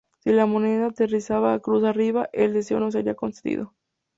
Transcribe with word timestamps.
Si 0.23 0.31
la 0.31 0.47
moneda 0.47 0.87
aterrizaba 0.87 1.59
"cruz 1.59 1.83
arriba" 1.83 2.27
el 2.33 2.53
deseo 2.53 2.79
no 2.79 2.89
sería 2.89 3.13
concedido. 3.13 3.75